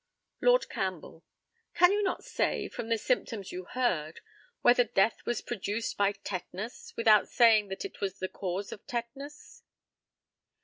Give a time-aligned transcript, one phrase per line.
[0.41, 1.23] Lord CAMPBELL:
[1.75, 4.21] Can you not say, from the symptoms you heard,
[4.61, 9.61] whether death was produced by tetanus, without saying what was the cause of tetanus?